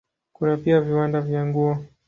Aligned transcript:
Kuna 0.33 0.57
pia 0.57 0.81
viwanda 0.81 1.21
vya 1.21 1.45
nguo. 1.45 1.79